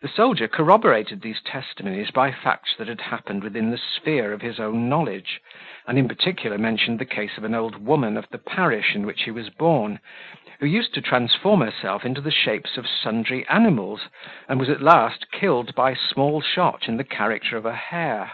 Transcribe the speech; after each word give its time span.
The 0.00 0.08
soldier 0.08 0.48
corroborated 0.48 1.20
these 1.20 1.42
testimonies 1.42 2.10
by 2.10 2.32
facts 2.32 2.74
that 2.78 2.88
had 2.88 3.02
happened 3.02 3.44
within 3.44 3.70
the 3.70 3.76
sphere 3.76 4.32
of 4.32 4.40
his 4.40 4.58
own 4.58 4.88
knowledge, 4.88 5.38
and 5.86 5.98
in 5.98 6.08
particular 6.08 6.56
mentioned 6.56 6.98
the 6.98 7.04
case 7.04 7.36
of 7.36 7.44
an 7.44 7.54
old 7.54 7.76
woman 7.76 8.16
of 8.16 8.26
the 8.30 8.38
parish 8.38 8.94
in 8.94 9.04
which 9.04 9.24
he 9.24 9.30
was 9.30 9.50
born, 9.50 10.00
who 10.60 10.66
used 10.66 10.94
to 10.94 11.02
transform 11.02 11.60
herself 11.60 12.06
into 12.06 12.22
the 12.22 12.30
shapes 12.30 12.78
of 12.78 12.88
sundry 12.88 13.46
animals, 13.48 14.06
and 14.48 14.58
was 14.58 14.70
at 14.70 14.80
last 14.80 15.30
killed 15.30 15.74
by 15.74 15.92
small 15.92 16.40
shot 16.40 16.88
in 16.88 16.96
the 16.96 17.04
character 17.04 17.58
of 17.58 17.66
a 17.66 17.74
hare. 17.76 18.32